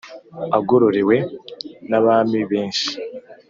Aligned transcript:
agororewe 0.57 1.17
n’abami 1.89 2.39
benshi, 2.51 2.91